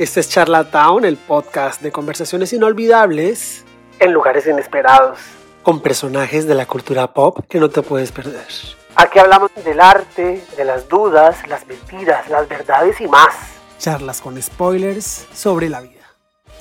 [0.00, 3.66] Este es Charlatown, el podcast de conversaciones inolvidables
[3.98, 5.18] en lugares inesperados,
[5.62, 8.46] con personajes de la cultura pop que no te puedes perder.
[8.94, 13.34] Aquí hablamos del arte, de las dudas, las mentiras, las verdades y más.
[13.78, 16.06] Charlas con spoilers sobre la vida.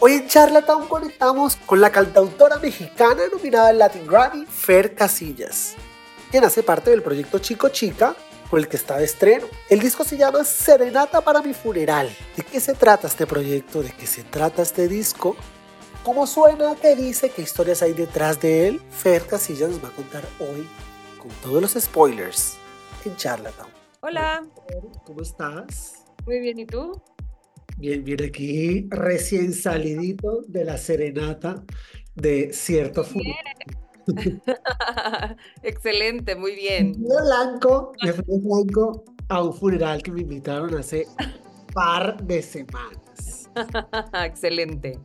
[0.02, 5.76] Hoy en Charlatown conectamos con la cantautora mexicana nominada al Latin Grammy, Fer Casillas,
[6.30, 8.16] quien hace parte del proyecto Chico Chica,
[8.50, 9.48] por el que está de estreno.
[9.70, 12.10] El disco se llama Serenata para mi funeral.
[12.36, 13.82] ¿De qué se trata este proyecto?
[13.84, 15.36] ¿De qué se trata este disco?
[16.04, 16.76] ¿Cómo suena?
[16.82, 17.30] ¿Qué dice?
[17.30, 18.82] ¿Qué historias hay detrás de él?
[18.90, 20.68] Fer Casillas nos va a contar hoy
[21.18, 22.58] con todos los spoilers
[23.06, 23.70] en Charlatown.
[24.02, 24.48] Hola.
[25.06, 26.06] ¿Cómo estás?
[26.26, 27.02] Muy bien, ¿y tú?
[27.78, 31.64] Bien, bien aquí, recién salidito de la serenata
[32.16, 33.44] de cierto funeral.
[35.64, 36.96] Excelente, muy bien.
[37.00, 41.08] Me blanco, me fui blanco a un funeral que me invitaron hace
[41.74, 43.50] par de semanas.
[44.26, 45.00] Excelente.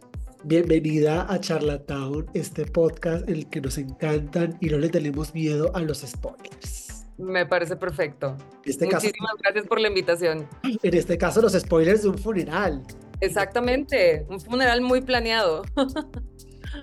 [0.45, 5.75] Bienvenida a Charlatown, este podcast en el que nos encantan y no le tenemos miedo
[5.75, 7.07] a los spoilers.
[7.17, 8.37] Me parece perfecto.
[8.65, 10.49] Este Muchísimas gracias por la invitación.
[10.83, 12.83] En este caso, los spoilers de un funeral.
[13.21, 15.63] Exactamente, un funeral muy planeado.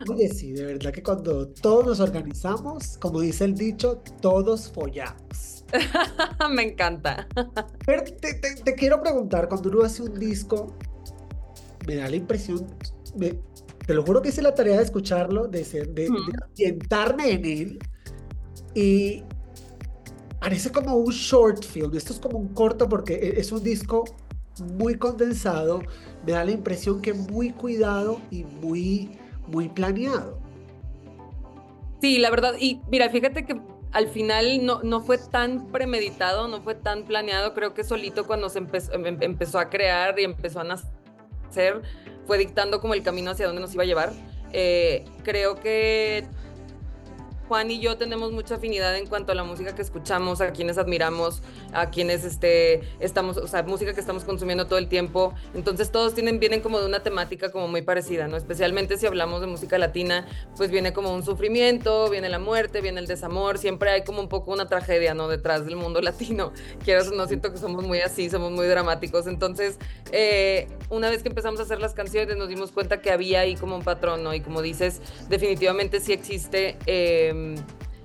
[0.09, 5.65] Oye, sí, de verdad que cuando todos nos organizamos, como dice el dicho, todos follamos.
[6.55, 7.27] Me encanta.
[7.85, 10.75] Pero te, te, quiero preguntar, cuando uno hace un disco,
[11.87, 12.67] me da la impresión,
[13.85, 16.07] te lo juro que hice la tarea de escucharlo, de, ser, de,
[16.43, 17.79] ambientarme en él,
[18.73, 19.23] y
[20.39, 24.05] parece como un short film, esto es como un corto porque e, es un disco
[24.75, 25.81] muy condensado,
[26.25, 29.17] me da la impresión que muy cuidado y muy
[29.51, 30.39] muy planeado.
[32.01, 33.59] Sí, la verdad, y mira, fíjate que
[33.91, 38.49] al final no, no fue tan premeditado, no fue tan planeado, creo que solito cuando
[38.49, 41.81] se empezó, em, empezó a crear y empezó a nacer,
[42.25, 44.13] fue dictando como el camino hacia dónde nos iba a llevar.
[44.53, 46.25] Eh, creo que
[47.51, 50.77] Juan y yo tenemos mucha afinidad en cuanto a la música que escuchamos, a quienes
[50.77, 51.41] admiramos,
[51.73, 55.33] a quienes este, estamos, o sea, música que estamos consumiendo todo el tiempo.
[55.53, 58.37] Entonces todos tienen, vienen como de una temática como muy parecida, ¿no?
[58.37, 60.25] Especialmente si hablamos de música latina,
[60.55, 64.29] pues viene como un sufrimiento, viene la muerte, viene el desamor, siempre hay como un
[64.29, 65.27] poco una tragedia, ¿no?
[65.27, 66.53] Detrás del mundo latino.
[66.85, 69.27] Quiero no siento que somos muy así, somos muy dramáticos.
[69.27, 69.77] Entonces,
[70.13, 73.57] eh, una vez que empezamos a hacer las canciones, nos dimos cuenta que había ahí
[73.57, 74.33] como un patrón, ¿no?
[74.33, 76.77] Y como dices, definitivamente sí existe.
[76.85, 77.40] Eh,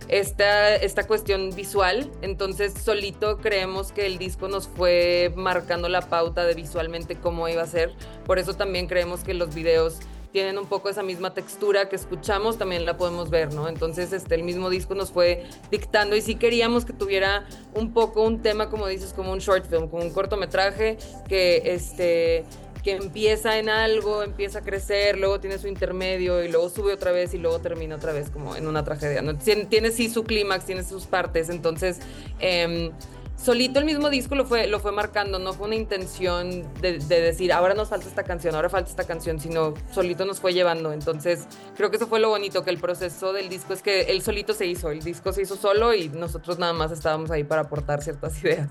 [0.08, 2.10] esta, esta cuestión visual.
[2.22, 7.62] Entonces, solito creemos que el disco nos fue marcando la pauta de visualmente cómo iba
[7.62, 7.94] a ser.
[8.24, 9.98] Por eso también creemos que los videos
[10.32, 13.68] tienen un poco esa misma textura que escuchamos, también la podemos ver, ¿no?
[13.68, 18.22] Entonces, este, el mismo disco nos fue dictando y sí queríamos que tuviera un poco
[18.22, 22.44] un tema, como dices, como un short film, como un cortometraje que, este,
[22.86, 27.10] que empieza en algo, empieza a crecer, luego tiene su intermedio y luego sube otra
[27.10, 29.22] vez y luego termina otra vez como en una tragedia.
[29.22, 29.36] ¿no?
[29.36, 31.98] Tiene, sí su clímax, tiene sus partes, entonces
[32.38, 32.92] em,
[33.36, 37.52] solito el mismo disco lo fue, lo fue marcando, no fue una intención de, decir,
[37.52, 40.92] ahora nos falta esta canción, ahora falta esta canción, sino solito nos fue llevando.
[40.92, 44.22] Entonces creo que eso fue lo bonito, que el proceso del disco es que él
[44.22, 47.62] solito se hizo, el disco se hizo solo y nosotros nada más estábamos ahí para
[47.62, 48.68] aportar ciertas ideas.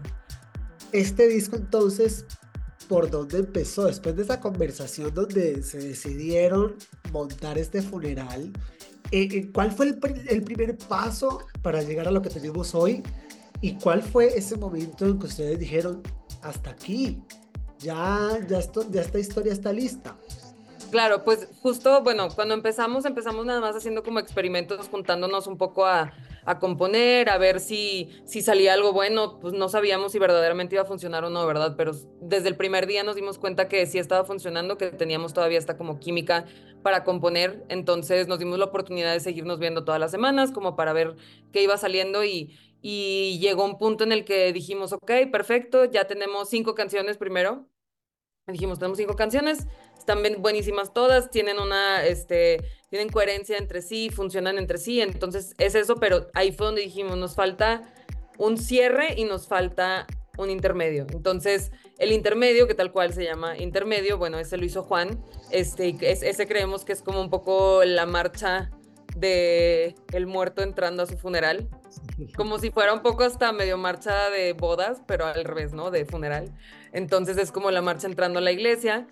[0.93, 2.25] Este disco entonces
[2.87, 6.75] por dónde empezó, después de esa conversación donde se decidieron
[7.11, 8.51] montar este funeral,
[9.11, 13.03] eh, eh, ¿cuál fue el, el, primer paso para llegar a lo que tenemos hoy?
[13.61, 16.01] ¿Y cuál fue ese momento en que ustedes dijeron,
[16.41, 17.21] hasta aquí,
[17.79, 20.15] ya, ya, esto, ya esta historia está lista?
[20.91, 25.85] Claro, pues justo, bueno, cuando empezamos, empezamos nada más haciendo como experimentos, juntándonos un poco
[25.85, 26.13] a,
[26.45, 30.83] a componer, a ver si, si salía algo bueno, pues no sabíamos si verdaderamente iba
[30.83, 31.75] a funcionar o no, ¿verdad?
[31.75, 35.57] Pero desde el primer día nos dimos cuenta que sí estaba funcionando, que teníamos todavía
[35.57, 36.45] esta como química
[36.83, 40.93] para componer, entonces nos dimos la oportunidad de seguirnos viendo todas las semanas como para
[40.93, 41.15] ver
[41.51, 46.05] qué iba saliendo y, y llegó un punto en el que dijimos, ok, perfecto, ya
[46.05, 47.67] tenemos cinco canciones primero,
[48.47, 49.65] dijimos, tenemos cinco canciones,
[50.05, 55.73] están buenísimas todas, tienen una, este, tienen coherencia entre sí, funcionan entre sí, entonces es
[55.73, 57.81] eso, pero ahí fue donde dijimos, nos falta
[58.37, 60.05] un cierre y nos falta
[60.37, 61.07] un intermedio.
[61.11, 65.95] Entonces, el intermedio, que tal cual se llama intermedio, bueno, ese lo hizo Juan, este,
[66.01, 68.69] ese creemos que es como un poco la marcha
[69.15, 71.67] de el muerto entrando a su funeral,
[72.35, 75.89] como si fuera un poco hasta medio marcha de bodas, pero al revés, ¿no?
[75.89, 76.53] De funeral.
[76.91, 79.07] Entonces es como la marcha entrando a la iglesia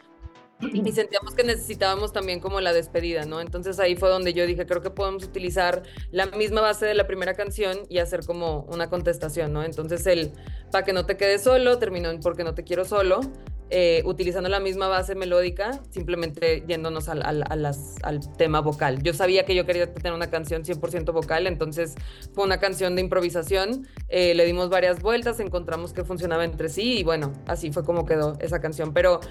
[0.71, 3.41] y sentíamos que necesitábamos también como la despedida, ¿no?
[3.41, 7.07] Entonces ahí fue donde yo dije, creo que podemos utilizar la misma base de la
[7.07, 9.63] primera canción y hacer como una contestación, ¿no?
[9.63, 10.31] Entonces el
[10.71, 13.21] para que no te quedes solo terminó en porque no te quiero solo
[13.75, 19.01] eh, utilizando la misma base melódica, simplemente yéndonos al, al, tema vocal.
[19.01, 21.95] Yo sabía que yo quería tener una canción 100% vocal, entonces
[22.35, 26.99] fue una canción de improvisación, eh, le dimos varias vueltas, encontramos que funcionaba entre sí
[26.99, 28.93] y bueno, así fue como quedó esa canción.
[28.93, 29.21] Pero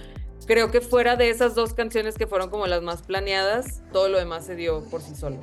[0.47, 4.19] creo que fuera de esas dos canciones que fueron como las más planeadas, todo lo
[4.19, 5.39] demás se dio por sí solo.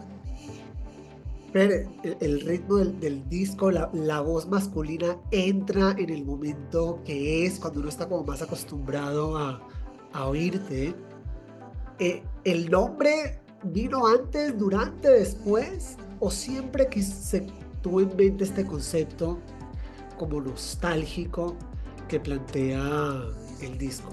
[1.51, 7.80] Pero el, ritmo del, disco, la, voz masculina entra en el momento que es cuando
[7.80, 9.60] uno está como más acostumbrado a,
[10.25, 10.94] oírte.
[11.98, 15.98] Eh, ¿El nombre vino antes, durante, después?
[16.19, 17.48] ¿O siempre que se
[17.81, 19.40] tuvo en mente este concepto
[20.18, 21.56] como nostálgico
[22.07, 23.24] que plantea
[23.62, 24.10] el disco?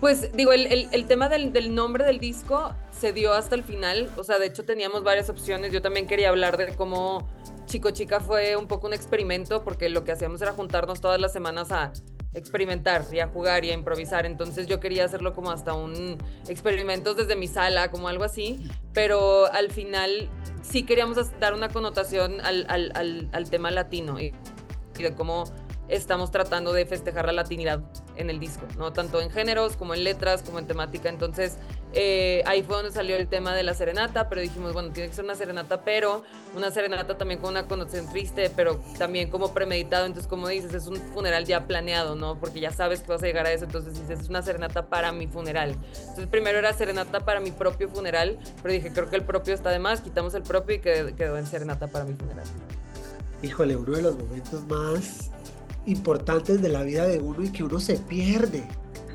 [0.00, 4.38] Pues digo, el, tema del, nombre del disco se dio hasta el final, o sea,
[4.38, 7.26] de hecho teníamos varias opciones, yo también quería hablar de cómo
[7.64, 11.32] Chico Chica fue un poco un experimento, porque lo que hacíamos era juntarnos todas las
[11.32, 11.92] semanas a
[12.34, 17.14] experimentar y a jugar y a improvisar, entonces yo quería hacerlo como hasta un experimento
[17.14, 20.28] desde mi sala, como algo así, pero al final
[20.60, 24.34] sí queríamos dar una connotación al, al tema latino y
[24.98, 25.44] de cómo
[25.88, 27.80] estamos tratando de festejar la latinidad
[28.16, 28.92] en el disco, ¿no?
[28.92, 31.08] Tanto en géneros como en letras, como en temática.
[31.08, 31.58] Entonces,
[31.92, 35.14] eh, ahí fue donde salió el tema de la serenata, pero dijimos, bueno, tiene que
[35.14, 36.24] ser una serenata, pero
[36.54, 40.06] una serenata también con una connotación triste, pero también como premeditado.
[40.06, 42.38] Entonces, como dices, es un funeral ya planeado, ¿no?
[42.38, 43.64] Porque ya sabes que vas a llegar a eso.
[43.64, 45.76] Entonces, dices, es una serenata para mi funeral.
[45.98, 49.70] Entonces, primero era serenata para mi propio funeral, pero dije, creo que el propio está
[49.70, 52.44] de más, quitamos el propio y quedó en serenata para mi funeral.
[53.42, 55.30] Híjole, uno de los momentos más
[55.86, 58.66] importantes de la vida de uno y que uno se pierde.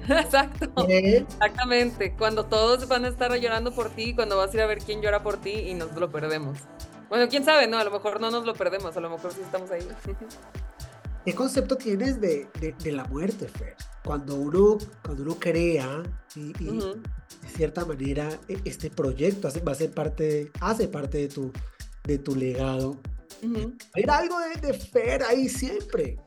[0.09, 0.87] Exacto.
[0.87, 2.15] Exactamente.
[2.17, 5.01] Cuando todos van a estar llorando por ti, cuando vas a ir a ver quién
[5.01, 6.57] llora por ti y nos lo perdemos.
[7.09, 7.77] Bueno, quién sabe, ¿no?
[7.77, 9.85] A lo mejor no nos lo perdemos, a lo mejor sí estamos ahí.
[11.25, 13.75] ¿Qué concepto tienes de, de, la muerte, Fer?
[14.03, 16.01] Cuando uno, cuando uno crea
[16.35, 16.99] y, de
[17.55, 21.51] cierta manera e, este proyecto hace, va a ser parte, hace parte de tu,
[22.05, 22.97] de tu legado.
[23.93, 26.17] Hay algo de, de Fer ahí siempre.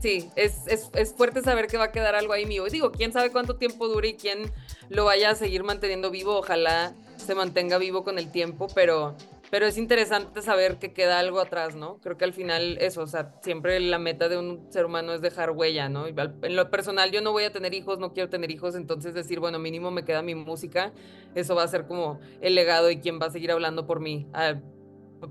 [0.00, 2.66] Sí, es, es, es, fuerte saber que va a quedar algo ahí mío.
[2.66, 4.50] Y digo, quién sabe cuánto tiempo dure y quién
[4.88, 6.38] lo vaya a seguir manteniendo vivo.
[6.38, 9.14] Ojalá se mantenga vivo con el tiempo, pero,
[9.50, 11.98] pero es interesante saber que queda algo atrás, ¿no?
[11.98, 15.20] Creo que al final eso, o sea, siempre la meta de un ser humano es
[15.20, 16.06] dejar huella, ¿no?
[16.06, 19.38] En lo personal yo no voy a tener hijos, no quiero tener hijos, entonces decir,
[19.38, 20.92] bueno, mínimo me queda mi música,
[21.34, 24.26] eso va a ser como el legado y quién va a seguir hablando por mí.
[24.32, 24.54] Ah,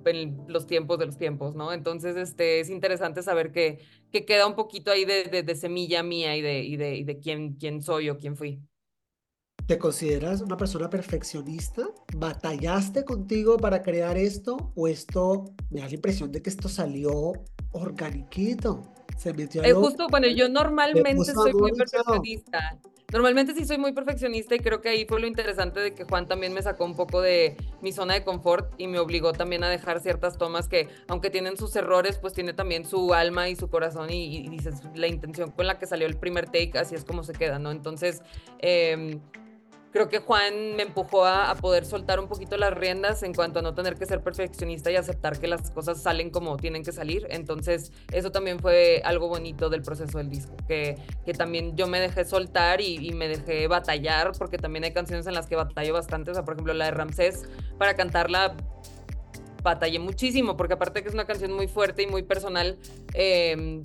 [0.06, 1.72] en los tiempos de los tiempos, ¿no?
[1.74, 3.80] Entonces, este, es interesante saber que,
[4.12, 7.20] que queda un poquito ahí de, de, semilla mía y de, y de, y de
[7.20, 8.62] quién, quién soy o quién fui.
[9.70, 11.84] ¿Te consideras una persona perfeccionista?
[12.16, 14.72] ¿Batallaste contigo para crear esto?
[14.76, 17.34] ¿O esto, me da la impresión de que esto salió
[17.72, 18.92] organiquito?
[19.16, 22.80] Se metió a eh, justo, bueno, yo normalmente soy muy perfeccionista.
[23.12, 26.28] Normalmente sí soy muy perfeccionista y creo que ahí fue lo interesante de que Juan
[26.28, 29.70] también me sacó un poco de mi zona de confort y me obligó también a
[29.70, 33.68] dejar ciertas tomas que, aunque tienen sus errores, pues tiene también su alma y su
[33.70, 37.24] corazón y, dices, la intención con la que salió el primer take, así es como
[37.24, 37.72] se queda, ¿no?
[37.72, 38.22] Entonces,
[38.60, 39.20] eh,
[39.92, 43.62] creo que Juan me empujó a, poder soltar un poquito las riendas en cuanto a
[43.62, 47.28] no tener que ser perfeccionista y aceptar que las cosas salen como tienen que salir.
[47.30, 52.00] Entonces, eso también fue algo bonito del proceso del disco, que, que también yo me
[52.00, 56.32] dejé soltar y, me dejé batallar, porque también hay canciones en las que batallo bastante,
[56.32, 58.56] o sea, por ejemplo, la de Ramsés, para cantarla
[59.62, 62.78] batallé muchísimo, porque aparte que es una canción muy fuerte y muy personal,
[63.14, 63.82] eh,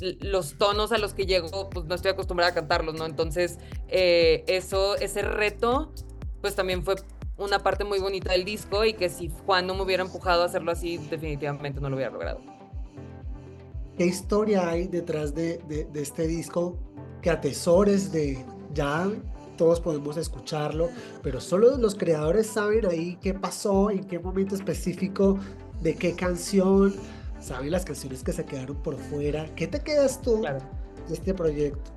[0.00, 3.06] los tonos a los que llego, pues no estoy acostumbrada a cantarlos, ¿no?
[3.06, 3.58] Entonces,
[3.88, 5.92] eh, eso, ese reto,
[6.40, 6.96] pues también fue
[7.36, 10.46] una parte muy bonita del disco y que si Juan no me hubiera empujado a
[10.46, 12.40] hacerlo así, definitivamente no lo hubiera logrado.
[13.96, 16.78] ¿Qué historia hay detrás de, de este disco
[17.20, 19.10] que atesores de ya
[19.56, 20.88] todos podemos escucharlo,
[21.22, 25.38] pero solo los creadores saben ahí qué pasó, en qué momento específico,
[25.80, 26.94] de qué canción,
[27.42, 29.46] sabe las canciones que se quedaron por fuera.
[29.56, 31.90] ¿Qué te quedas tú de este proyecto?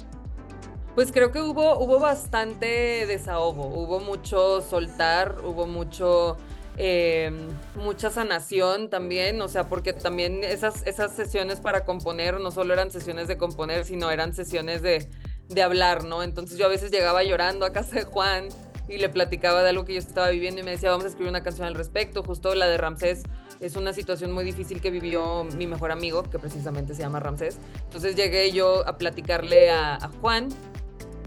[0.95, 6.37] Pues creo que hubo, hubo bastante desahogo, hubo mucho soltar, hubo mucho,
[6.77, 7.31] eh,
[7.75, 12.91] mucha sanación también, o sea, porque también esas, esas sesiones para componer no solo eran
[12.91, 15.09] sesiones de componer, sino eran sesiones de,
[15.49, 16.23] de hablar, ¿no?
[16.23, 18.47] Entonces yo a veces llegaba llorando a casa de Juan
[18.87, 21.29] y le platicaba de algo que yo estaba viviendo y me decía, vamos a escribir
[21.29, 23.23] una canción al respecto, justo la de Ramsés
[23.59, 27.57] es una situación muy difícil que vivió mi mejor amigo, que precisamente se llama Ramsés.
[27.83, 30.49] Entonces llegué yo a platicarle a, Juan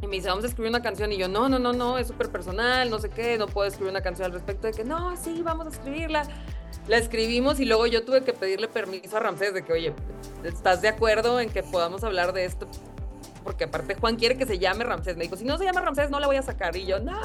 [0.02, 1.12] y me dice, vamos a escribir una canción.
[1.12, 3.90] Y yo, no, no, no, no, es súper personal, no sé qué, no puedo escribir
[3.90, 4.66] una canción al respecto.
[4.66, 6.26] De que, no, sí, vamos a escribirla.
[6.87, 9.94] La escribimos y luego yo tuve que pedirle permiso a Ramsés de que, oye,
[10.44, 12.68] ¿estás de acuerdo en que podamos hablar de esto
[13.49, 15.17] Porque aparte Juan quiere que se llame Ramsés.
[15.17, 16.76] Me dijo, si no se llama Ramsés, no la voy a sacar.
[16.76, 17.19] Y yo, no.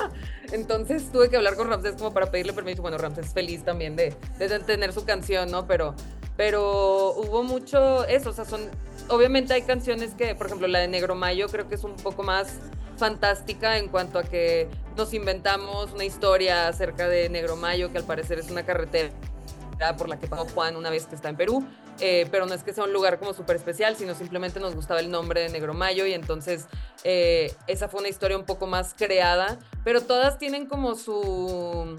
[0.54, 2.82] Entonces tuve que hablar con Ramsés como para pedirle permiso.
[2.82, 5.68] Bueno, Ramsés feliz también de, de tener su canción, ¿no?
[5.68, 5.96] Pero,
[6.38, 8.62] pero hubo mucho eso, o sea, son,
[9.10, 12.24] obviamente hay canciones que, por ejemplo, la de Negro Mayo creo que es un poco
[12.24, 12.60] más
[12.96, 18.06] fantástica en cuanto a que nos inventamos una historia acerca de Negro Mayo, que al
[18.06, 19.10] parecer es una carretera
[19.98, 21.66] por la que pasó Juan una vez que está en Perú,
[22.00, 25.00] eh, pero no es que sea un lugar como súper especial, sino simplemente nos gustaba
[25.00, 26.68] el nombre de Negro Mayo y entonces
[27.04, 31.98] eh, esa fue una historia un poco más creada, pero todas tienen como su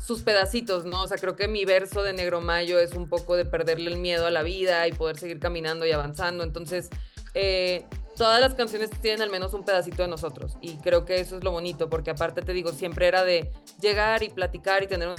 [0.00, 1.02] sus pedacitos, ¿no?
[1.02, 3.98] O sea, creo que mi verso de Negro Mayo es un poco de perderle el
[3.98, 6.42] miedo a la vida y poder seguir caminando y avanzando.
[6.42, 6.90] Entonces,
[7.34, 11.38] eh, todas las canciones tienen al menos un pedacito de nosotros y creo que eso
[11.38, 15.14] es lo bonito, porque aparte te digo, siempre era de llegar y platicar y tener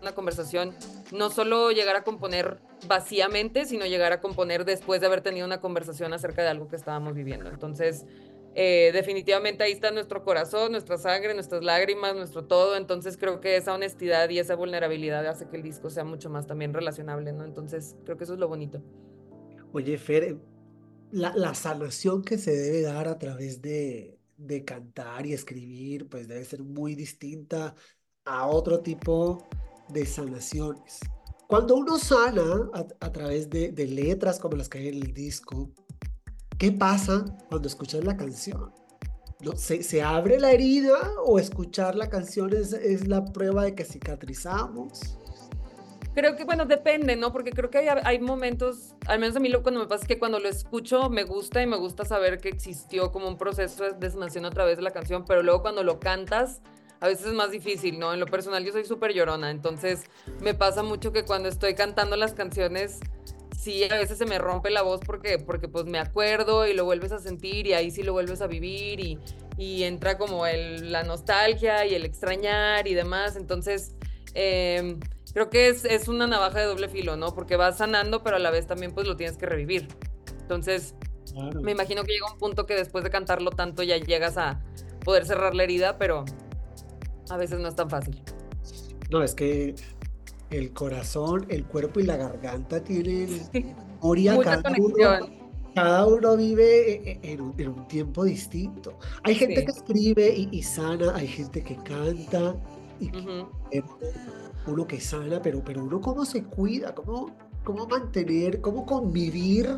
[0.00, 0.74] una conversación,
[1.12, 5.60] no solo llegar a componer vacíamente, sino llegar a componer después de haber tenido una
[5.60, 7.48] conversación acerca de algo que estábamos viviendo.
[7.48, 8.04] Entonces,
[8.54, 12.76] eh, definitivamente ahí está nuestro corazón, nuestra sangre, nuestras lágrimas, nuestro todo.
[12.76, 16.46] Entonces creo que esa honestidad y esa vulnerabilidad hace que el disco sea mucho más
[16.46, 17.44] también relacionable, ¿no?
[17.44, 18.82] Entonces creo que eso es lo bonito.
[19.72, 20.38] Oye, Fer,
[21.10, 26.26] la, la sanación que se debe dar a través de, de cantar y escribir, pues
[26.26, 27.74] debe ser muy distinta
[28.24, 29.46] a otro tipo
[29.88, 31.00] de sanaciones.
[31.46, 35.14] Cuando uno sana a, a través de, de letras como las que hay en el
[35.14, 35.70] disco,
[36.58, 38.72] ¿Qué pasa cuando escuchas la canción?
[39.40, 39.52] ¿No?
[39.56, 43.84] ¿Se, ¿Se, abre la herida o escuchar la canción es, es, la prueba de que
[43.84, 45.18] cicatrizamos?
[46.14, 47.30] Creo que, bueno, depende, ¿no?
[47.30, 50.08] Porque creo que hay, hay momentos, al menos a mí lo, cuando me pasa es
[50.08, 53.84] que cuando lo escucho me gusta y me gusta saber que existió como un proceso
[53.92, 56.62] de sanación a través de la canción, pero luego cuando lo cantas,
[57.00, 58.12] a veces es más difícil, ¿no?
[58.12, 60.04] En lo personal yo soy súper llorona, entonces
[60.40, 63.00] me pasa mucho que cuando estoy cantando las canciones
[63.66, 66.84] sí, a veces se me rompe la voz porque, porque pues me acuerdo y lo
[66.84, 69.18] vuelves a sentir y ahí sí lo vuelves a vivir y,
[69.58, 73.34] y entra como el, la nostalgia y el extrañar y demás.
[73.34, 73.94] Entonces,
[74.34, 74.96] eh,
[75.32, 77.34] creo que es, es, una navaja de doble filo, ¿no?
[77.34, 79.88] Porque vas sanando, pero a la vez también pues lo tienes que revivir.
[80.42, 80.94] Entonces,
[81.32, 81.60] claro.
[81.60, 84.62] me imagino que llega un punto que después de cantarlo tanto ya llegas a
[85.04, 86.24] poder cerrar la herida, pero
[87.28, 88.20] a veces no es tan fácil.
[89.10, 89.74] No, es que
[90.50, 94.38] el corazón, el cuerpo y la garganta tienen memoria.
[94.38, 95.28] Cada uno,
[95.74, 98.98] cada uno, vive e, e, en un, en un, tiempo distinto.
[99.24, 99.66] Hay gente sí.
[99.66, 102.56] que escribe y, y, sana, hay gente que canta
[102.98, 103.84] y uh -huh.
[104.66, 109.68] uno que sana, pero, pero uno cómo se cuida, cómo, cómo mantener, cómo convivir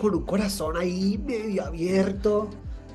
[0.00, 2.50] con un corazón ahí medio abierto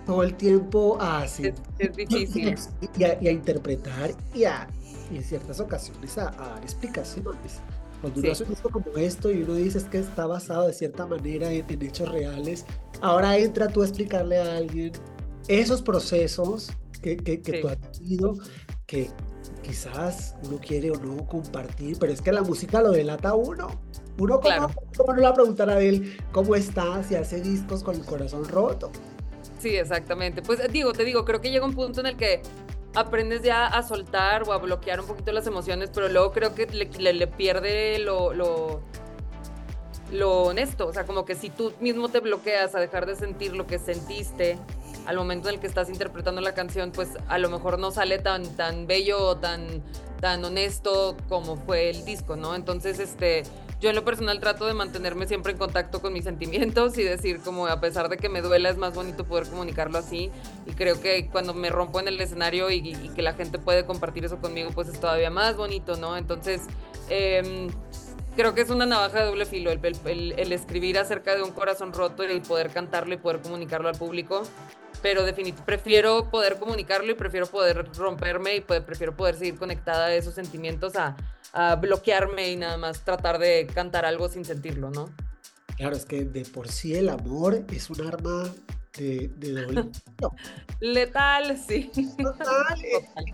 [0.05, 1.53] todo el tiempo a hacer.
[1.79, 2.55] Es, es difícil.
[2.98, 4.67] Y a, y a interpretar y a
[5.12, 7.62] y en ciertas ocasiones a, a dar explicaciones.
[8.01, 8.31] Cuando uno sí.
[8.31, 11.51] hace un disco como esto y uno dice es que está basado de cierta manera
[11.51, 12.65] en, en, hechos reales,
[13.01, 14.91] ahora entra tú a explicarle a alguien
[15.48, 17.62] esos procesos que, que, que sí.
[17.62, 18.33] tú has tenido,
[18.86, 19.10] que
[19.62, 23.67] quizás uno quiere o no compartir, pero es que la música lo delata uno.
[24.19, 24.67] Uno, claro.
[24.67, 27.95] ¿cómo, ¿cómo, no le va a preguntar a él cómo está, si hace discos con
[27.95, 28.91] el corazón roto?
[29.63, 30.41] Sí, exactamente.
[30.41, 32.41] Pues digo, te digo, creo que llega un punto en el que
[32.96, 36.65] aprendes ya a soltar o a bloquear un poquito las emociones, pero luego creo que
[36.65, 38.82] le pierde lo, lo,
[40.12, 40.86] lo, honesto.
[40.86, 43.79] O sea, como que si tú mismo te bloqueas a dejar de sentir lo que
[43.79, 44.60] sentiste
[45.05, 48.20] al momento en el que estás interpretando la canción, pues a lo mejor no sale
[48.20, 49.82] tan, tan bello o tan,
[50.20, 52.53] tan honesto como fue el disco, ¿no?
[52.53, 53.43] Entonces, este,
[53.83, 57.41] yo en lo personal trato de mantenerme siempre en contacto con mis sentimientos y decir
[57.41, 60.31] como a pesar de que me duela es más bonito poder comunicarlo así
[60.65, 64.23] y creo que cuando me rompo en el escenario y, que la gente puede compartir
[64.23, 66.15] eso conmigo pues es todavía más bonito, ¿no?
[66.15, 66.61] Entonces
[67.09, 67.67] eh,
[68.37, 72.23] creo que es una navaja de doble filo el, escribir acerca de un corazón roto
[72.23, 74.43] y poder cantarlo y poder comunicarlo al público
[75.01, 80.15] pero definitivamente prefiero poder comunicarlo y prefiero poder romperme y prefiero poder seguir conectada a
[80.15, 81.17] esos sentimientos a,
[81.53, 85.10] a bloquearme y nada más tratar de cantar algo sin sentirlo, ¿no?
[85.77, 88.51] Claro, es que de por sí el amor es un arma
[88.98, 89.89] de, de doble.
[90.22, 90.31] No.
[90.79, 91.91] Letal, sí.
[92.17, 92.79] Total.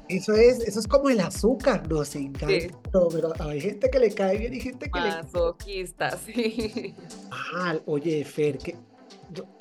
[0.07, 2.47] Eso es, eso es como el azúcar, nos encanta.
[2.47, 2.69] Sí.
[2.91, 6.33] Pero hay gente que le cae bien y gente que Masoquista, le.
[6.33, 6.95] sí.
[7.31, 8.75] Ah, oye, Fer, ¿qué,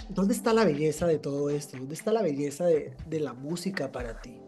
[0.09, 1.77] ¿dónde está la belleza de todo esto?
[1.77, 4.41] ¿Dónde está la belleza de, de la música para ti?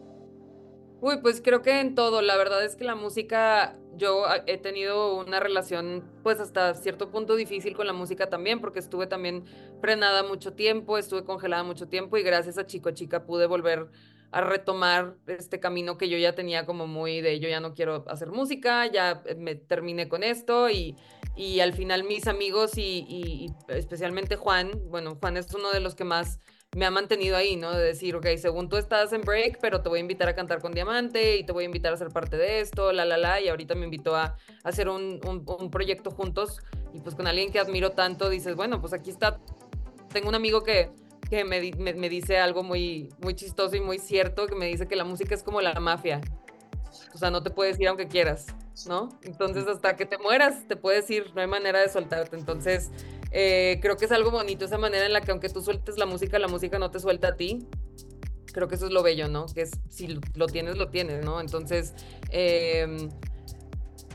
[1.01, 2.21] Uy, pues creo que en todo.
[2.21, 7.35] La verdad es que la música, yo he tenido una relación, pues hasta cierto punto
[7.35, 9.45] difícil con la música también, porque estuve también
[9.81, 13.87] frenada mucho tiempo, estuve congelada mucho tiempo y gracias a Chico Chica pude volver
[14.31, 18.05] a retomar este camino que yo ya tenía como muy de yo ya no quiero
[18.07, 20.95] hacer música, ya me terminé con esto y,
[21.35, 25.95] y al final mis amigos y, y, especialmente Juan, bueno, Juan es uno de los
[25.95, 26.39] que más
[26.75, 27.71] me ha mantenido ahí, ¿no?
[27.71, 30.61] De decir, ok, según tú estás en break, pero te voy a invitar a cantar
[30.61, 33.41] con Diamante y te voy a invitar a ser parte de esto, la, la, la,
[33.41, 36.59] y ahorita me invitó a, hacer un, un, proyecto juntos
[36.93, 39.39] y pues con alguien que admiro tanto, dices, bueno, pues aquí está,
[40.13, 40.91] tengo un amigo que,
[41.29, 44.87] que me, me, me dice algo muy, muy chistoso y muy cierto, que me dice
[44.87, 46.21] que la música es como la mafia,
[47.13, 48.47] o sea, no te puedes ir aunque quieras,
[48.87, 49.09] ¿no?
[49.23, 52.91] Entonces hasta que te mueras te puedes ir, no hay manera de soltarte, entonces
[53.31, 56.05] eh, creo que es algo bonito esa manera en la que aunque tú sueltes la
[56.05, 57.67] música, la música no te suelta a ti.
[58.53, 59.45] Creo que eso es lo bello, ¿no?
[59.45, 61.39] Que es, si lo tienes, lo tienes, ¿no?
[61.39, 61.93] Entonces,
[62.29, 63.09] em,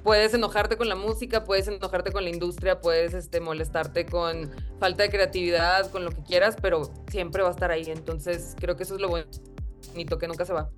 [0.03, 5.05] puedes enojarte con la música, puedes enojarte con la industria, puedes este, molestarte con falta
[5.05, 7.87] de creatividad, con lo que quieras, pero siempre va a estar ahí.
[7.87, 10.71] Entonces, creo que eso es lo bonito, que nunca se va.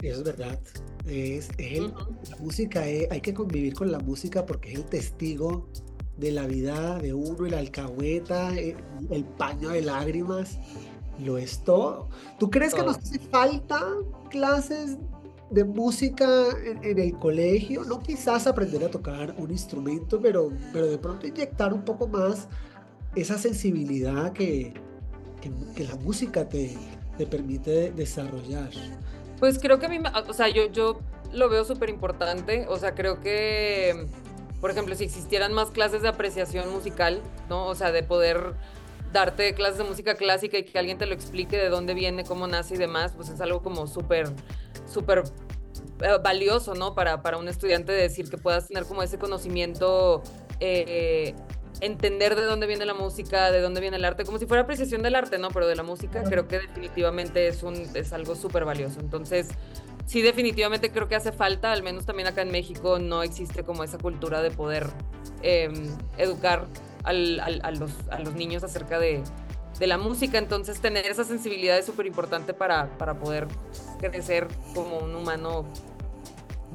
[0.00, 0.60] Eso es verdad.
[1.04, 5.68] Es, La música, eh, hay que convivir con la música porque es el testigo
[6.18, 8.76] de la vida de uno, el alcahueta, eh,
[9.10, 10.58] el, paño de lágrimas,
[11.24, 12.08] lo es todo.
[12.38, 13.80] ¿Tú crees que nos hace falta
[14.28, 14.98] clases
[15.50, 16.26] de música
[16.64, 17.84] en, el colegio?
[17.84, 22.48] No quizás aprender a tocar un instrumento, pero, pero de pronto inyectar un poco más
[23.14, 24.74] esa sensibilidad que,
[25.74, 26.76] que, la música te,
[27.16, 28.70] te permite desarrollar.
[29.38, 29.98] Pues creo que a mí,
[30.28, 30.98] o sea, yo, yo
[31.32, 34.08] lo veo súper importante, o sea, creo que
[34.60, 37.66] por ejemplo, si existieran más clases de apreciación musical, ¿no?
[37.66, 38.54] O sea, de poder
[39.12, 42.46] darte clases de música clásica y que alguien te lo explique de dónde viene, cómo
[42.46, 44.30] nace y demás, pues es algo como súper,
[44.86, 45.24] súper
[46.02, 46.94] eh, valioso, ¿no?
[46.94, 50.22] Para, para un estudiante decir que puedas tener como ese conocimiento,
[50.60, 51.34] eh,
[51.80, 55.02] entender de dónde viene la música, de dónde viene el arte, como si fuera apreciación
[55.02, 55.48] del arte, ¿no?
[55.50, 59.00] Pero de la música creo que definitivamente es, un, es algo súper valioso.
[59.00, 59.48] Entonces,
[60.08, 63.84] sí definitivamente creo que hace falta, al menos también acá en México no existe como
[63.84, 64.86] esa cultura de poder
[65.42, 66.66] em, educar
[67.04, 69.22] a, los, niños acerca de,
[69.80, 73.46] la música, entonces tener esa sensibilidad es súper importante para, para poder
[74.00, 75.66] crecer como un humano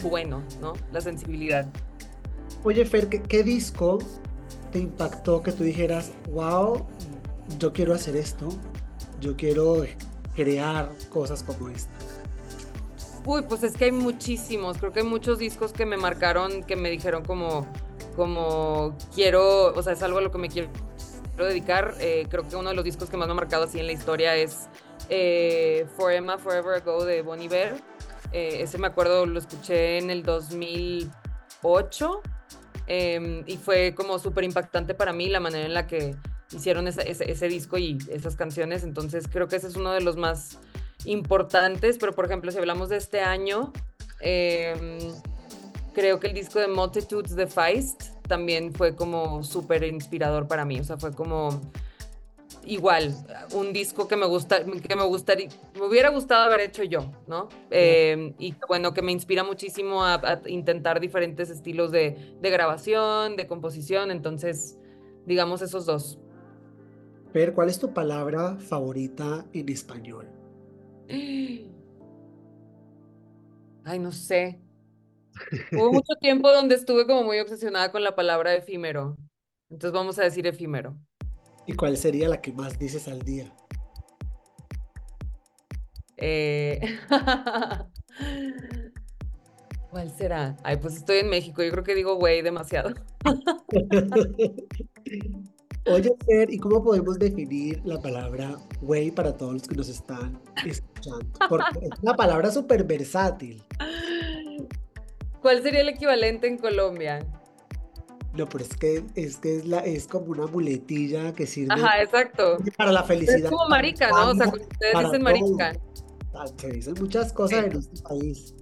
[0.01, 0.73] bueno, ¿no?
[0.91, 1.67] La sensibilidad.
[2.63, 3.99] Oye, Fer, ¿qué, ¿qué, disco
[4.71, 6.85] te impactó que tú dijeras, wow,
[7.59, 8.47] yo quiero hacer esto,
[9.19, 9.83] yo quiero
[10.33, 12.12] crear cosas como esta?
[13.25, 14.77] Uy, pues es que hay muchísimos.
[14.77, 17.65] Creo que hay muchos discos que me marcaron, que me dijeron como,
[18.15, 20.69] como quiero, o sea, es algo a lo que me quiero
[21.37, 21.95] dedicar.
[21.99, 23.93] Eh, creo que uno de los discos que más me ha marcado así en la
[23.93, 24.67] historia es
[25.09, 27.75] eh, For Emma Forever Ago de Bonnie Bear.
[28.33, 32.21] Eh, ese me acuerdo, lo escuché en el 2008
[32.87, 36.15] em, y fue como súper impactante para mí la manera en la que
[36.51, 38.83] hicieron ese, ese disco y esas canciones.
[38.83, 40.59] Entonces creo que ese es uno de los más
[41.05, 43.73] importantes, pero por ejemplo, si hablamos de este año,
[44.21, 44.99] em,
[45.93, 50.79] creo que el disco de Multitudes de Feist también fue como súper inspirador para mí,
[50.79, 51.61] o sea, fue como
[52.65, 53.13] igual,
[53.53, 57.49] un disco que me gusta, que me gustaría, me hubiera gustado haber hecho yo, ¿no?
[57.69, 63.47] Em, y bueno, que me inspira muchísimo a, intentar diferentes estilos de, de, grabación, de
[63.47, 64.77] composición, entonces,
[65.25, 66.19] digamos esos dos.
[67.33, 70.32] Per, ¿cuál es tu palabra favorita en español?
[73.85, 74.63] Ay, no sé.
[75.71, 79.17] Hubo mucho tiempo donde estuve como muy obsesionada con la palabra efímero.
[79.69, 80.97] Entonces vamos a decir efímero.
[81.65, 83.53] ¿Y cuál sería la que más dices al día?
[86.17, 86.79] Eh,
[89.89, 90.55] ¿Cuál será?
[90.63, 91.63] Ay, pues estoy en México.
[91.63, 92.93] Yo creo que digo güey demasiado.
[95.85, 100.41] Oye, Fer, ¿y cómo podemos definir la palabra güey para todos los que nos están
[100.65, 100.92] escuchando?
[101.49, 103.63] Porque es una palabra súper versátil.
[105.41, 107.25] ¿Cuál sería el equivalente en Colombia?
[108.33, 112.01] No, pero es que es, que es, la, es como una muletilla que sirve Ajá,
[112.01, 112.57] exacto.
[112.77, 113.45] para la felicidad.
[113.45, 114.31] Es como marica, ¿no?
[114.31, 115.73] O sea, cuando ustedes dicen marica.
[116.33, 118.55] Ah, se dicen muchas cosas en este país.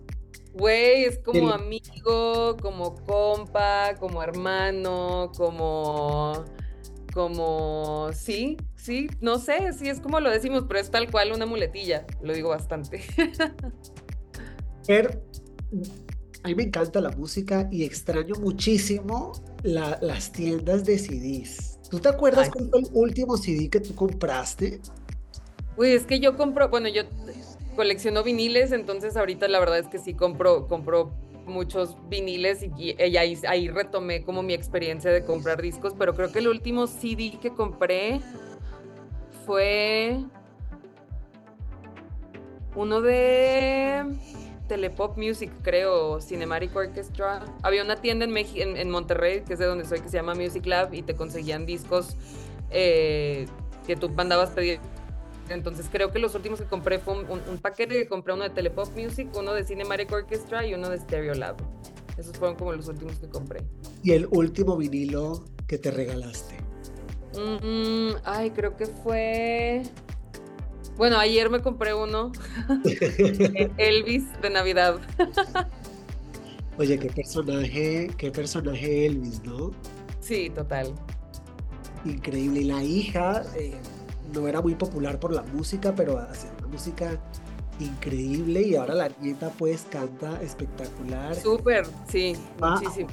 [0.53, 6.43] Güey, es como amigo, como compa, como hermano, como
[7.11, 11.45] como, sí, sí, no sé, sí es como lo decimos, pero es tal cual una
[11.45, 13.01] muletilla, lo digo bastante.
[14.87, 15.11] Pero,
[16.43, 21.79] a mí me encanta la música y extraño muchísimo las tiendas de CDs.
[21.89, 24.81] ¿Tú te acuerdas cuál fue el último CD que tú compraste?
[25.77, 27.03] Uy, es que yo compro, bueno, yo
[27.75, 31.13] colecciono viniles, entonces ahorita la verdad es que sí compro, compro
[31.45, 36.39] muchos viniles y, ahí, ahí, retomé como mi experiencia de comprar discos, pero creo que
[36.39, 38.21] el último CD que compré
[39.51, 40.23] fue...
[42.73, 44.05] Uno de
[44.69, 47.43] Telepop Music, creo, Cinematic Orchestra.
[47.61, 48.37] Había una tienda en,
[48.77, 51.65] en, Monterrey, que es de donde soy, que se llama Music Lab, y te conseguían
[51.65, 52.15] discos
[52.69, 53.45] eh,
[53.85, 54.79] que tú mandabas pedir.
[55.49, 58.87] Entonces creo que los últimos que compré fue un, paquete que compré uno de Telepop
[58.95, 61.57] Music, uno de Cinematic Orchestra y uno de Stereo Lab.
[62.17, 63.65] Esos fueron como los últimos que compré.
[64.01, 66.60] ¿Y el último vinilo que te regalaste?
[67.33, 69.83] Mm, ay, creo que fue
[71.01, 72.31] bueno, ayer me compré uno.
[73.77, 74.99] Elvis de Navidad.
[76.77, 79.71] Oye, qué personaje, qué personaje Elvis, ¿no?
[80.19, 80.93] Sí, total.
[82.05, 82.61] Increíble.
[82.61, 83.73] Y la hija eh,
[84.33, 87.19] no era muy popular por la música, pero hacía una música
[87.79, 91.35] increíble y ahora la nieta pues canta espectacular.
[91.35, 93.09] Súper, sí, ah, muchísimo.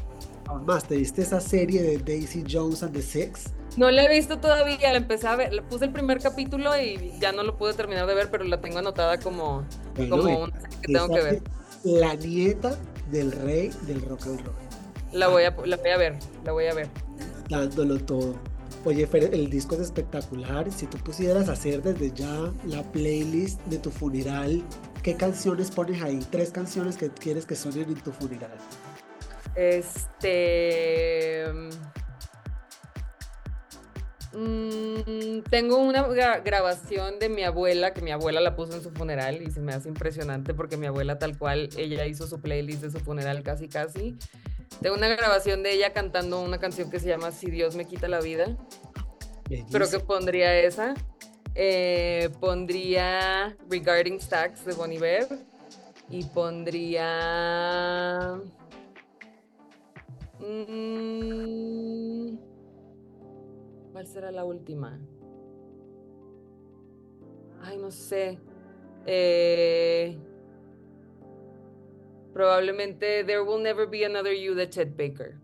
[0.46, 3.54] Aún más, ¿te viste esa serie de Daisy Jones and the Six?
[3.78, 7.12] No la he visto todavía, la empecé a ver, le puse el primer capítulo y
[7.20, 9.64] ya no lo pude terminar de ver, pero la tengo anotada como,
[9.96, 11.42] como una que tengo que ver.
[11.84, 12.76] La nieta
[13.08, 14.56] del rey del rock and roll.
[15.12, 16.88] La voy a, la voy a ver, la voy a ver.
[17.48, 18.34] Dándolo todo.
[18.84, 20.72] Oye, Fer, el disco es espectacular.
[20.72, 24.60] Si tú pusieras hacer desde ya la playlist de tu funeral,
[25.04, 26.18] ¿qué canciones pones ahí?
[26.32, 28.58] Tres canciones que quieres que suenen en tu funeral.
[29.54, 31.44] Este.
[34.38, 36.04] Mm, tengo una
[36.38, 39.72] grabación de mi abuela, que mi abuela la puso en su funeral y se me
[39.72, 43.68] hace impresionante porque mi abuela tal cual, ella hizo su playlist de su funeral casi
[43.68, 44.16] casi.
[44.80, 48.06] Tengo una grabación de ella cantando una canción que se llama Si Dios me quita
[48.06, 48.56] la vida.
[49.72, 50.94] Creo que pondría esa.
[51.56, 55.26] Eh, pondría Regarding Stacks de Bon Iver.
[56.10, 58.38] Y pondría...
[60.38, 62.47] Mm,
[63.98, 64.96] ¿Cuál será la última?
[67.60, 68.38] Ay, no sé.
[69.04, 70.16] Eh,
[72.32, 75.40] probablemente There Will Never Be Another You de Chet Baker.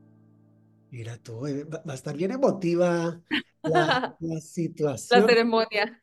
[0.92, 3.20] Mira tú, eh, va a estar bien emotiva
[3.64, 5.22] la, situación.
[5.22, 5.98] La ceremonia.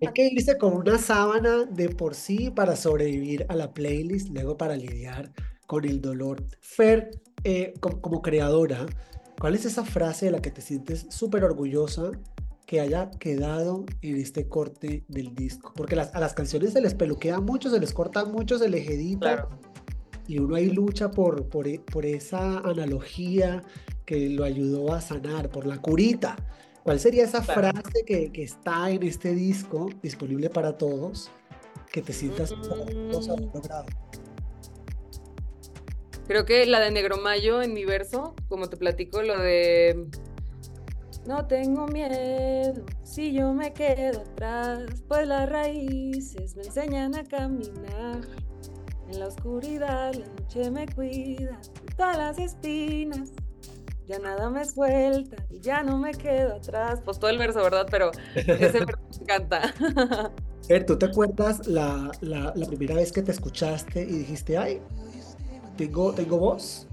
[0.00, 4.56] Hay que irse con una sábana de por sí para sobrevivir a la playlist, luego
[4.56, 5.30] para lidiar
[5.68, 6.42] con el dolor.
[6.60, 7.12] Fer,
[7.44, 8.84] eh, como creadora,
[9.38, 12.12] ¿Cuál es esa frase de la que te sientes súper orgullosa
[12.66, 15.72] que haya quedado en este corte del disco?
[15.76, 19.48] Porque a las canciones se les peluquea mucho, se les corta mucho, se les edita.
[20.26, 23.62] Y uno ahí lucha por, por, e, por esa analogía
[24.06, 26.36] que lo ayudó a sanar, por la curita.
[26.82, 31.30] ¿Cuál sería esa frase que, que, está en este disco disponible para todos
[31.90, 33.86] que te sientas orgullosa de logrado?
[36.26, 40.08] Creo que la de Negro Mayo en mi verso, como te platico, lo de
[41.26, 48.20] no tengo miedo si yo me quedo atrás, pues las raíces me enseñan a caminar.
[49.10, 51.60] En la oscuridad la noche me cuida,
[51.96, 53.32] todas las espinas,
[54.06, 57.00] ya nada me suelta y ya no me quedo atrás.
[57.04, 57.86] Pues todo el verso, ¿verdad?
[57.90, 59.74] Pero ese verso me encanta.
[60.86, 64.80] ¿Tú te acuerdas la, la, la primera vez que te escuchaste y dijiste, ay,
[65.76, 66.86] tengo, tengo voz.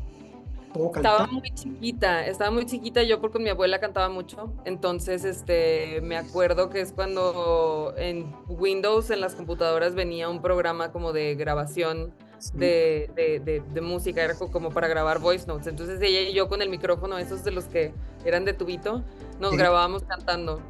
[0.96, 6.16] Estaba muy chiquita, estaba muy chiquita yo porque mi abuela cantaba mucho, entonces este, me
[6.16, 12.14] acuerdo que es cuando en Windows, en las computadoras, venía un programa como de grabación
[12.54, 16.62] de, de, de, música, era como para grabar voice notes, entonces ella y yo con
[16.62, 19.04] el micrófono, esos de los que eran de tubito,
[19.40, 20.62] nos grabábamos cantando.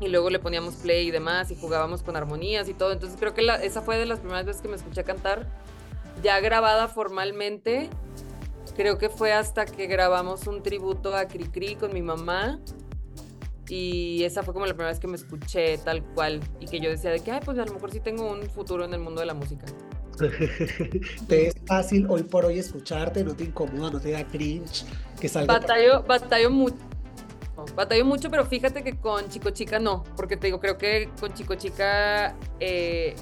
[0.00, 3.34] Y luego le poníamos play y demás y jugábamos con armonías y todo, entonces creo
[3.34, 5.44] que la, esa fue de las primeras veces que me escuché cantar
[6.22, 7.90] ya grabada formalmente,
[8.76, 12.60] creo que fue hasta que grabamos un tributo a Cricri con mi mamá.
[13.68, 16.40] Y esa fue como la primera vez que me escuché tal cual.
[16.58, 18.84] Y que yo decía de que, ay, pues a lo mejor sí tengo un futuro
[18.84, 19.66] en el mundo de la música.
[21.28, 23.22] ¿Te es fácil hoy por hoy escucharte?
[23.24, 23.90] ¿No te incomoda?
[23.90, 24.84] ¿No te da cringe?
[25.20, 26.76] Que salga batallo, batallo mucho.
[27.74, 31.34] Batallo mucho, pero fíjate que con Chico Chica no, porque te digo, creo que con
[31.34, 33.16] Chico Chica eh,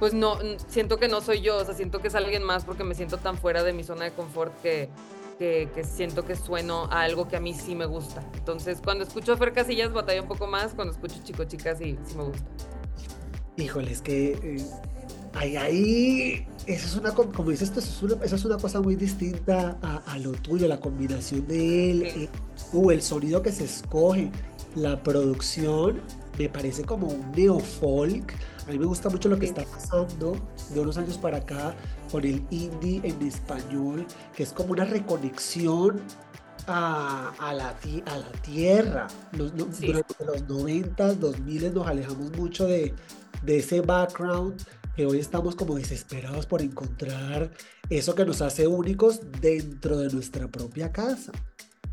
[0.00, 2.82] pues no, siento que no soy yo, o sea, siento que es alguien más porque
[2.84, 4.88] me siento tan fuera de mi zona de confort que,
[5.38, 8.26] que, siento que sueno a algo que a mí sí me gusta.
[8.34, 11.98] Entonces, cuando escucho a Fer Casillas batalla un poco más, cuando escucho Chico Chicas sí,
[12.02, 12.44] sí me gusta.
[13.58, 14.66] Híjole, es que eh,
[15.34, 18.96] ahí, ahí, eso es una, como dices, eso es una, eso es una cosa muy
[18.96, 22.28] distinta a, lo tuyo, la combinación de él, eh,
[22.72, 24.30] uh, el sonido que se escoge,
[24.74, 26.00] la producción,
[26.38, 28.32] me parece como un neofolk
[28.70, 30.36] a mí me gusta mucho lo que está pasando
[30.72, 31.74] de unos años para acá
[32.08, 34.06] con el indie en español,
[34.36, 36.00] que es como una reconexión
[36.68, 37.74] a, la,
[38.06, 39.08] a la tierra.
[39.32, 42.94] Durante los 90, 2000 nos alejamos mucho de,
[43.42, 44.62] de ese background
[44.94, 47.50] que hoy estamos como desesperados por encontrar
[47.88, 51.32] eso que nos hace únicos dentro de nuestra propia casa.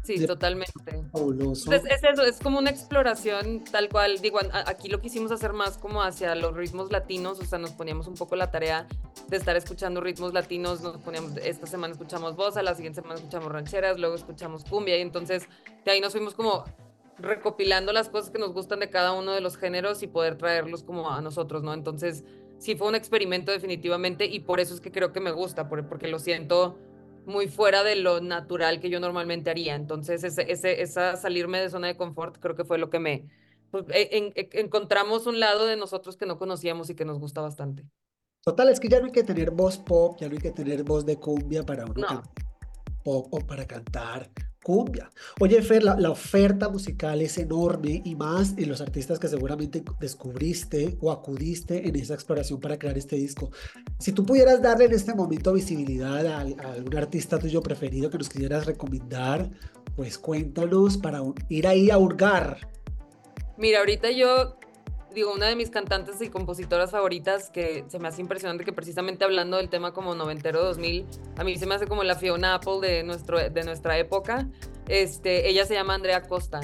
[0.08, 0.72] Sí, totalmente.
[1.12, 1.70] Fabuloso.
[1.74, 4.20] Es, eso, es como una exploración tal cual.
[4.22, 8.08] Digo, aquí lo quisimos hacer más como hacia los ritmos latinos, o sea, nos poníamos
[8.08, 8.88] un poco la tarea
[9.28, 10.80] de estar escuchando ritmos latinos.
[10.80, 15.02] Nos poníamos, esta semana escuchamos bossa, la siguiente semana escuchamos rancheras, luego escuchamos cumbia, y
[15.02, 15.50] entonces
[15.84, 16.63] de ahí nos fuimos como
[17.20, 20.84] recopilando las cosas que nos gustan de cada uno de los géneros y poder traerlos
[20.84, 21.74] como a nosotros, ¿no?
[21.74, 22.24] Entonces,
[22.60, 26.08] sí fue un experimento definitivamente y por eso es que creo que me gusta, porque
[26.08, 26.78] lo siento
[27.28, 29.76] muy fuera de lo natural que yo normalmente haría.
[29.76, 33.28] Entonces, ese, ese, esa salirme de zona de confort creo que fue lo que me...
[33.70, 37.42] Pues, e, e, encontramos un lado de nosotros que no conocíamos y que nos gusta
[37.42, 37.86] bastante.
[38.42, 40.84] Total, es que ya no hay que tener voz pop, ya no hay que tener
[40.84, 42.24] voz de cumbia para uno
[43.04, 44.30] pop o para cantar
[44.67, 45.10] cumbia.
[45.39, 50.97] Oye, Fer, la, oferta musical es enorme y más en los artistas que seguramente descubriste
[50.99, 53.49] o acudiste en esa exploración para crear este disco.
[53.97, 58.17] Si tú pudieras darle en este momento visibilidad a, a algún artista tuyo preferido que
[58.17, 59.49] nos quisieras recomendar,
[59.95, 62.58] pues cuéntanos para ir ahí a hurgar.
[63.56, 64.60] Mira, ahorita yo
[65.13, 69.26] digo, una de mis cantantes y compositoras favoritas que se me hace impresionante que precisamente
[69.26, 71.06] hablando del tema como noventero 2000,
[71.38, 74.48] a mí se me hace como la Fiona Apple de, nuestro, de nuestra época.
[74.88, 76.62] Este, ella se llama Andrea Costa.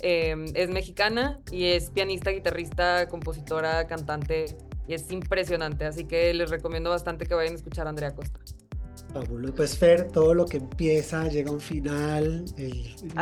[0.00, 4.56] Em, es mexicana y es pianista, guitarrista, compositora, cantante
[4.88, 5.84] y es impresionante.
[5.84, 8.40] Así que les recomiendo bastante que vayan a escuchar a Andrea Costa.
[9.12, 9.54] Fabuloso.
[9.54, 12.44] Pues Fer, todo lo que empieza llega a un final.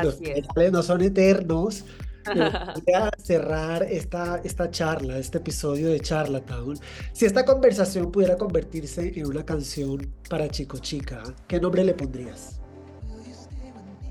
[0.03, 1.85] los finales no son eternos.
[2.35, 6.79] Voy a cerrar esta, esta charla, este episodio de Charlatown.
[7.13, 12.61] Si esta conversación pudiera convertirse en una canción para Chico Chica, ¿qué nombre le pondrías?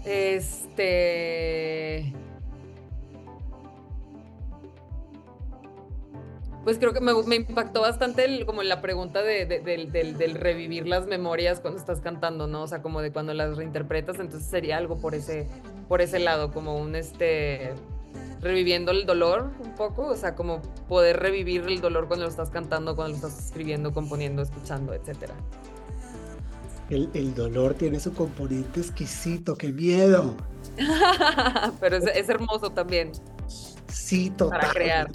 [0.05, 2.13] Este.
[6.63, 11.07] Pues creo que me, me impactó bastante como la pregunta de, del, del, revivir las
[11.07, 12.63] memorias cuando estás cantando, ¿no?
[12.63, 15.47] O sea, como de cuando las reinterpretas, entonces sería algo por ese,
[15.87, 17.73] por ese lado, como un este
[18.41, 22.49] reviviendo el dolor un poco, o sea, como poder revivir el dolor cuando lo estás
[22.49, 25.35] cantando, cuando lo estás escribiendo, componiendo, escuchando, etcétera.
[26.89, 30.35] El, el, dolor tiene su componente exquisito, qué miedo.
[31.79, 33.11] Pero es, es, hermoso también.
[33.87, 34.59] Sí, total.
[34.59, 35.11] Para crear.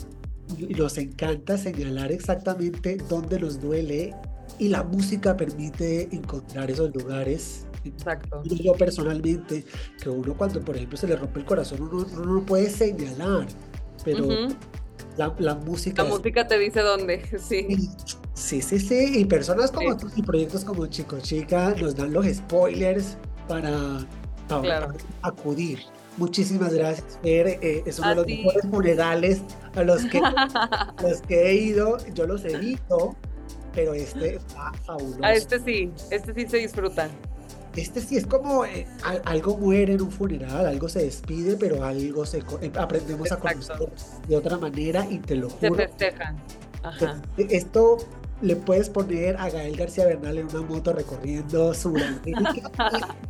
[0.77, 4.15] Nos encanta señalar exactamente dónde nos duele
[4.59, 8.43] y la música permite encontrar esos lugares Exacto.
[8.45, 9.65] Yo personalmente,
[10.03, 13.47] que uno cuando, por ejemplo, se le rompe el corazón, uno, no puede señalar,
[14.05, 14.29] pero
[15.17, 16.03] la, música...
[16.03, 17.91] La música te dice dónde, sí.
[18.35, 22.27] Sí, sí, sí, y personas como tú y proyectos como Chico Chica nos dan los
[22.27, 23.17] spoilers
[23.49, 24.05] para,
[25.23, 25.81] acudir.
[26.17, 27.47] Muchísimas gracias, Fer.
[27.61, 29.43] Eh, es uno de los mejores funerales
[29.75, 30.21] a los que,
[31.03, 31.97] los que he ido.
[32.15, 33.17] Yo los evito,
[33.73, 35.25] pero este está fabuloso.
[35.25, 37.09] A este sí, este sí se disfruta.
[37.77, 38.87] Este sí es como eh,
[39.25, 43.77] algo muere en un funeral, algo se despide, pero algo se eh, aprendemos a conocer
[44.29, 45.75] de otra manera y te lo juro.
[45.75, 46.37] Se festejan.
[46.83, 47.21] Ajá.
[47.37, 47.99] Eh, esto
[48.43, 51.97] le puedes poner a Gael García Bernal en una moto recorriendo su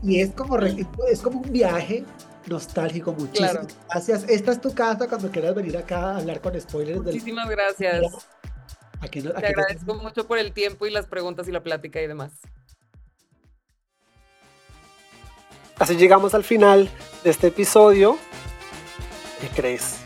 [0.02, 2.04] y, es como es como un viaje
[2.46, 3.12] nostálgico.
[3.12, 4.24] Muchísimas gracias.
[4.28, 7.00] Esta es tu casa cuando quieras venir acá a hablar con spoilers.
[7.00, 8.02] Muchísimas gracias.
[9.10, 12.32] te agradezco mucho por el tiempo y las preguntas y la plática y demás.
[15.78, 16.88] Así llegamos al final
[17.24, 18.18] de este episodio.
[19.40, 19.96] ¿Qué crees?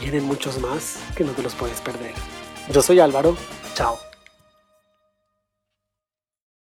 [0.00, 2.12] Vienen muchos más que no te los puedes perder.
[2.72, 3.36] Yo soy Álvaro.
[3.74, 4.07] Chao.